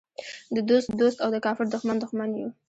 د 0.55 0.57
دوست 0.69 0.87
دوست 0.99 1.17
او 1.23 1.29
د 1.35 1.37
کافر 1.45 1.65
دښمن 1.73 1.97
دښمن 1.99 2.29
یو. 2.39 2.49